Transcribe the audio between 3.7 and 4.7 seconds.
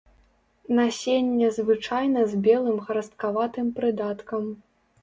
прыдаткам.